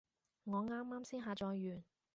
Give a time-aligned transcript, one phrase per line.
[0.45, 1.83] 我啱啱先下載完